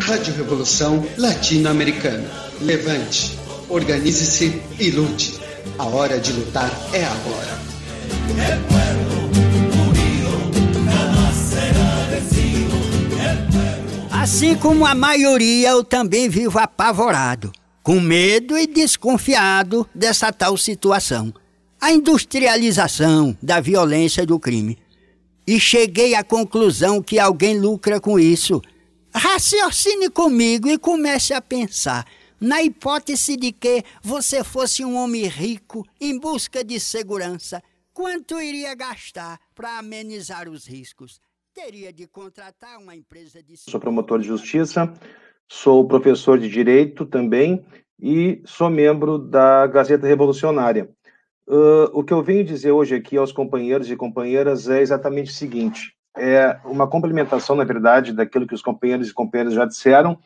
Rádio 0.00 0.34
Revolução 0.34 1.06
Latino-Americana. 1.16 2.28
Levante, 2.60 3.38
organize-se 3.68 4.60
e 4.80 4.90
lute. 4.90 5.38
A 5.78 5.84
hora 5.84 6.18
de 6.18 6.32
lutar 6.32 6.68
é 6.92 7.04
agora. 7.04 7.56
Assim 14.10 14.56
como 14.56 14.84
a 14.84 14.94
maioria, 14.94 15.70
eu 15.70 15.84
também 15.84 16.28
vivo 16.28 16.58
apavorado, 16.58 17.52
com 17.80 18.00
medo 18.00 18.58
e 18.58 18.66
desconfiado 18.66 19.88
dessa 19.94 20.32
tal 20.32 20.56
situação. 20.56 21.32
A 21.80 21.92
industrialização 21.92 23.38
da 23.40 23.60
violência 23.60 24.22
e 24.22 24.26
do 24.26 24.40
crime. 24.40 24.76
E 25.48 25.58
cheguei 25.58 26.14
à 26.14 26.22
conclusão 26.22 27.02
que 27.02 27.18
alguém 27.18 27.58
lucra 27.58 27.98
com 27.98 28.18
isso. 28.18 28.60
Raciocine 29.14 30.10
comigo 30.10 30.68
e 30.68 30.76
comece 30.76 31.32
a 31.32 31.40
pensar. 31.40 32.04
Na 32.38 32.62
hipótese 32.62 33.34
de 33.34 33.50
que 33.52 33.82
você 34.02 34.44
fosse 34.44 34.84
um 34.84 34.94
homem 34.94 35.26
rico 35.26 35.86
em 35.98 36.18
busca 36.18 36.62
de 36.62 36.78
segurança, 36.78 37.62
quanto 37.94 38.38
iria 38.38 38.74
gastar 38.74 39.40
para 39.54 39.78
amenizar 39.78 40.50
os 40.50 40.66
riscos? 40.66 41.18
teria 41.54 41.92
de 41.92 42.06
contratar 42.06 42.78
uma 42.78 42.94
empresa 42.94 43.42
de. 43.42 43.56
Sou 43.56 43.80
promotor 43.80 44.20
de 44.20 44.28
justiça, 44.28 44.92
sou 45.48 45.88
professor 45.88 46.38
de 46.38 46.48
direito 46.48 47.04
também 47.04 47.64
e 47.98 48.40
sou 48.44 48.70
membro 48.70 49.18
da 49.18 49.66
Gazeta 49.66 50.06
Revolucionária. 50.06 50.88
Uh, 51.48 51.88
o 51.94 52.04
que 52.04 52.12
eu 52.12 52.22
venho 52.22 52.44
dizer 52.44 52.72
hoje 52.72 52.94
aqui 52.94 53.16
aos 53.16 53.32
companheiros 53.32 53.90
e 53.90 53.96
companheiras 53.96 54.68
é 54.68 54.82
exatamente 54.82 55.30
o 55.30 55.34
seguinte: 55.34 55.94
é 56.14 56.58
uma 56.62 56.86
complementação, 56.86 57.56
na 57.56 57.64
verdade, 57.64 58.12
daquilo 58.12 58.46
que 58.46 58.54
os 58.54 58.60
companheiros 58.60 59.08
e 59.08 59.14
companheiras 59.14 59.54
já 59.54 59.64
disseram, 59.64 60.18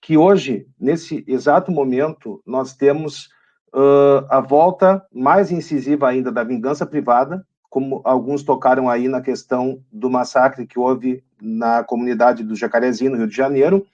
que 0.00 0.16
hoje, 0.16 0.66
nesse 0.80 1.22
exato 1.28 1.70
momento, 1.70 2.42
nós 2.46 2.72
temos 2.72 3.26
uh, 3.74 4.24
a 4.30 4.40
volta 4.40 5.04
mais 5.12 5.52
incisiva 5.52 6.08
ainda 6.08 6.32
da 6.32 6.42
vingança 6.42 6.86
privada, 6.86 7.46
como 7.68 8.00
alguns 8.02 8.42
tocaram 8.42 8.88
aí 8.88 9.08
na 9.08 9.20
questão 9.20 9.78
do 9.92 10.08
massacre 10.08 10.66
que 10.66 10.78
houve 10.78 11.22
na 11.38 11.84
comunidade 11.84 12.42
do 12.42 12.56
Jacarezinho, 12.56 13.10
no 13.10 13.18
Rio 13.18 13.26
de 13.26 13.36
Janeiro, 13.36 13.86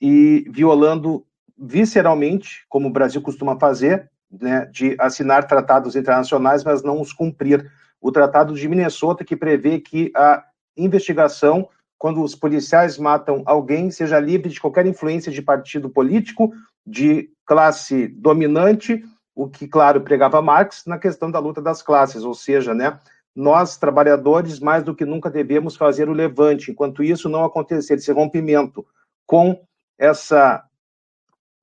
e 0.00 0.46
violando 0.48 1.24
visceralmente, 1.58 2.64
como 2.68 2.86
o 2.88 2.92
Brasil 2.92 3.20
costuma 3.20 3.58
fazer, 3.58 4.08
né, 4.32 4.66
de 4.66 4.96
assinar 4.98 5.46
tratados 5.46 5.94
internacionais, 5.94 6.64
mas 6.64 6.82
não 6.82 7.00
os 7.00 7.12
cumprir. 7.12 7.70
O 8.00 8.10
Tratado 8.10 8.54
de 8.54 8.68
Minnesota, 8.68 9.24
que 9.24 9.36
prevê 9.36 9.78
que 9.78 10.10
a 10.16 10.44
investigação, 10.76 11.68
quando 11.98 12.22
os 12.22 12.34
policiais 12.34 12.98
matam 12.98 13.42
alguém, 13.44 13.90
seja 13.90 14.18
livre 14.18 14.48
de 14.48 14.60
qualquer 14.60 14.86
influência 14.86 15.30
de 15.30 15.42
partido 15.42 15.88
político, 15.90 16.52
de 16.86 17.30
classe 17.46 18.08
dominante 18.08 19.04
o 19.34 19.48
que, 19.48 19.66
claro, 19.66 20.02
pregava 20.02 20.42
Marx 20.42 20.84
na 20.86 20.98
questão 20.98 21.30
da 21.30 21.38
luta 21.38 21.60
das 21.60 21.82
classes, 21.82 22.22
ou 22.22 22.34
seja, 22.34 22.74
né, 22.74 22.98
nós, 23.34 23.78
trabalhadores, 23.78 24.60
mais 24.60 24.84
do 24.84 24.94
que 24.94 25.06
nunca 25.06 25.30
devemos 25.30 25.74
fazer 25.74 26.08
o 26.08 26.12
levante. 26.12 26.70
Enquanto 26.70 27.02
isso 27.02 27.28
não 27.28 27.44
acontecer, 27.44 27.94
esse 27.94 28.12
rompimento 28.12 28.86
com 29.26 29.58
essa 29.98 30.62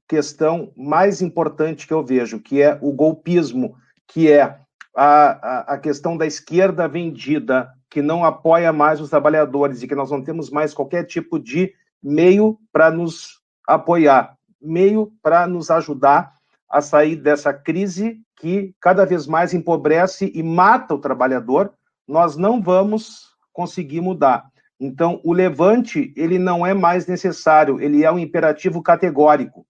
questão 0.10 0.74
mais 0.76 1.22
importante 1.22 1.86
que 1.86 1.94
eu 1.94 2.04
vejo, 2.04 2.40
que 2.40 2.60
é 2.60 2.80
o 2.82 2.92
golpismo, 2.92 3.76
que 4.08 4.30
é 4.30 4.42
a, 4.42 4.58
a, 4.98 5.60
a 5.76 5.78
questão 5.78 6.18
da 6.18 6.26
esquerda 6.26 6.88
vendida, 6.88 7.72
que 7.88 8.02
não 8.02 8.26
apoia 8.26 8.74
mais 8.74 9.00
os 9.00 9.12
trabalhadores 9.12 9.84
e 9.84 9.88
que 9.88 9.94
nós 9.94 10.10
não 10.10 10.24
temos 10.24 10.50
mais 10.50 10.74
qualquer 10.74 11.04
tipo 11.06 11.40
de 11.40 11.72
meio 12.02 12.58
para 12.74 12.90
nos 12.90 13.40
apoiar, 13.68 14.36
meio 14.60 15.12
para 15.22 15.46
nos 15.46 15.70
ajudar 15.70 16.34
a 16.68 16.82
sair 16.82 17.16
dessa 17.16 17.54
crise 17.54 18.20
que 18.40 18.74
cada 18.80 19.06
vez 19.06 19.28
mais 19.28 19.54
empobrece 19.54 20.32
e 20.34 20.42
mata 20.42 20.96
o 20.96 21.00
trabalhador, 21.00 21.72
nós 22.08 22.36
não 22.36 22.62
vamos 22.62 23.28
conseguir 23.54 24.02
mudar. 24.02 24.50
Então, 24.80 25.20
o 25.24 25.34
levante, 25.34 26.14
ele 26.16 26.40
não 26.40 26.66
é 26.66 26.74
mais 26.74 27.06
necessário, 27.06 27.80
ele 27.80 28.04
é 28.04 28.12
um 28.12 28.18
imperativo 28.18 28.82
categórico. 28.82 29.68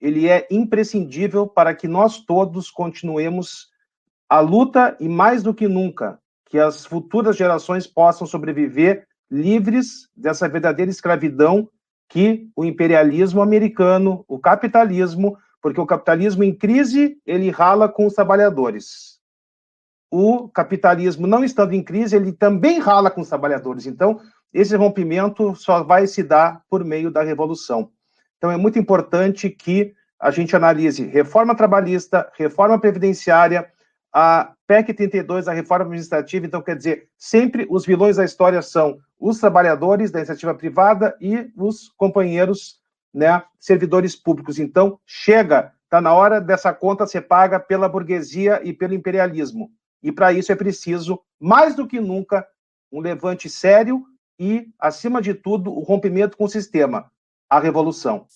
Ele 0.00 0.28
é 0.28 0.46
imprescindível 0.50 1.46
para 1.46 1.74
que 1.74 1.88
nós 1.88 2.18
todos 2.24 2.70
continuemos 2.70 3.68
a 4.28 4.40
luta 4.40 4.96
e 5.00 5.08
mais 5.08 5.42
do 5.42 5.54
que 5.54 5.68
nunca, 5.68 6.18
que 6.46 6.58
as 6.58 6.84
futuras 6.84 7.36
gerações 7.36 7.86
possam 7.86 8.26
sobreviver 8.26 9.06
livres 9.30 10.08
dessa 10.16 10.48
verdadeira 10.48 10.90
escravidão 10.90 11.68
que 12.08 12.48
o 12.54 12.64
imperialismo 12.64 13.42
americano, 13.42 14.24
o 14.28 14.38
capitalismo 14.38 15.36
porque 15.66 15.80
o 15.80 15.86
capitalismo 15.86 16.44
em 16.44 16.54
crise, 16.54 17.20
ele 17.26 17.50
rala 17.50 17.88
com 17.88 18.06
os 18.06 18.14
trabalhadores. 18.14 19.18
O 20.08 20.48
capitalismo 20.48 21.26
não 21.26 21.42
estando 21.42 21.72
em 21.72 21.82
crise, 21.82 22.14
ele 22.14 22.32
também 22.32 22.78
rala 22.78 23.10
com 23.10 23.20
os 23.20 23.28
trabalhadores. 23.28 23.84
Então, 23.84 24.20
esse 24.52 24.76
rompimento 24.76 25.56
só 25.56 25.82
vai 25.82 26.06
se 26.06 26.22
dar 26.22 26.62
por 26.70 26.84
meio 26.84 27.10
da 27.10 27.20
revolução. 27.22 27.90
Então, 28.38 28.50
é 28.50 28.56
muito 28.56 28.78
importante 28.78 29.48
que 29.50 29.94
a 30.18 30.30
gente 30.30 30.56
analise 30.56 31.04
reforma 31.04 31.54
trabalhista, 31.54 32.30
reforma 32.36 32.78
previdenciária, 32.78 33.70
a 34.12 34.54
PEC 34.66 34.94
32, 34.94 35.46
a 35.46 35.52
reforma 35.52 35.84
administrativa. 35.84 36.46
Então, 36.46 36.62
quer 36.62 36.76
dizer, 36.76 37.08
sempre 37.18 37.66
os 37.68 37.84
vilões 37.84 38.16
da 38.16 38.24
história 38.24 38.62
são 38.62 38.98
os 39.18 39.38
trabalhadores 39.38 40.10
da 40.10 40.18
iniciativa 40.18 40.54
privada 40.54 41.16
e 41.20 41.50
os 41.56 41.88
companheiros 41.96 42.80
né, 43.12 43.42
servidores 43.58 44.16
públicos. 44.16 44.58
Então, 44.58 44.98
chega, 45.04 45.72
está 45.84 46.00
na 46.00 46.14
hora 46.14 46.40
dessa 46.40 46.72
conta 46.72 47.06
ser 47.06 47.22
paga 47.22 47.60
pela 47.60 47.88
burguesia 47.88 48.60
e 48.64 48.72
pelo 48.72 48.94
imperialismo. 48.94 49.70
E 50.02 50.12
para 50.12 50.32
isso 50.32 50.52
é 50.52 50.56
preciso, 50.56 51.20
mais 51.40 51.74
do 51.74 51.86
que 51.86 52.00
nunca, 52.00 52.46
um 52.92 53.00
levante 53.00 53.48
sério 53.48 54.04
e, 54.38 54.68
acima 54.78 55.20
de 55.20 55.34
tudo, 55.34 55.72
o 55.72 55.80
rompimento 55.80 56.36
com 56.36 56.44
o 56.44 56.48
sistema, 56.48 57.10
a 57.48 57.60
revolução. 57.60 58.26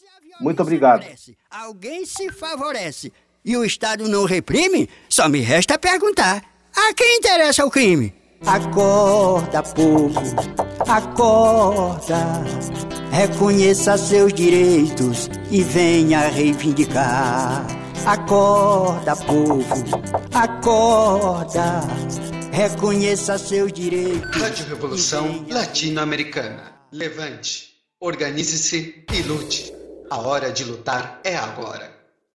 Muito 0.40 0.62
obrigado. 0.62 1.04
Alguém 1.50 2.06
se 2.06 2.30
favorece 2.32 3.12
e 3.44 3.56
o 3.56 3.64
Estado 3.64 4.08
não 4.08 4.24
reprime? 4.24 4.88
Só 5.08 5.28
me 5.28 5.40
resta 5.40 5.78
perguntar: 5.78 6.42
a 6.74 6.94
quem 6.94 7.18
interessa 7.18 7.64
o 7.64 7.70
crime? 7.70 8.14
Acorda, 8.46 9.62
povo, 9.62 10.20
acorda. 10.88 12.16
Reconheça 13.12 13.98
seus 13.98 14.32
direitos 14.32 15.28
e 15.50 15.62
venha 15.62 16.28
reivindicar. 16.28 17.66
Acorda, 18.06 19.14
povo, 19.16 19.64
acorda. 20.32 21.80
Reconheça 22.50 23.36
seus 23.36 23.72
direitos. 23.72 24.40
Rádio 24.40 24.66
Revolução 24.66 25.44
Latino-Americana. 25.48 26.80
Levante, 26.90 27.69
organize-se 28.02 29.04
e 29.12 29.22
lute. 29.22 29.70
A 30.10 30.18
hora 30.20 30.50
de 30.50 30.64
lutar 30.64 31.20
é 31.22 31.36
agora. 31.36 31.99